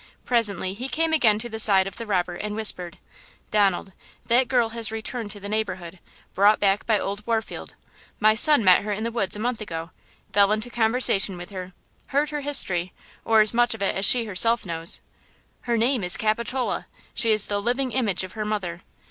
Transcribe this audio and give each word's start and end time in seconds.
Presently 0.25 0.73
he 0.73 0.89
came 0.89 1.13
again 1.13 1.37
to 1.37 1.47
the 1.47 1.59
side 1.59 1.85
of 1.85 1.97
the 1.97 2.07
robber 2.07 2.33
and 2.33 2.55
whispered: 2.55 2.97
"Donald, 3.51 3.93
that 4.25 4.47
girl 4.47 4.69
has 4.69 4.91
returned 4.91 5.29
to 5.29 5.39
the 5.39 5.47
neighborhood, 5.47 5.99
brought 6.33 6.59
back 6.59 6.87
by 6.87 6.97
old 6.97 7.27
Warfield. 7.27 7.75
My 8.19 8.33
son 8.33 8.63
met 8.63 8.81
her 8.81 8.91
in 8.91 9.03
the 9.03 9.11
woods 9.11 9.35
a 9.35 9.39
month 9.39 9.61
ago, 9.61 9.91
fell 10.33 10.51
into 10.51 10.71
conversation 10.71 11.37
with 11.37 11.51
her, 11.51 11.73
heard 12.07 12.31
her 12.31 12.41
history, 12.41 12.93
or 13.23 13.41
as 13.41 13.53
much 13.53 13.75
of 13.75 13.83
it 13.83 13.95
as 13.95 14.03
she 14.03 14.25
herself 14.25 14.65
knows. 14.65 15.01
Her 15.69 15.77
name 15.77 16.03
is 16.03 16.17
Capitola! 16.17 16.87
She 17.13 17.31
is 17.31 17.45
the 17.45 17.61
living 17.61 17.91
image 17.91 18.23
of 18.23 18.31
her 18.33 18.43
mother! 18.43 18.81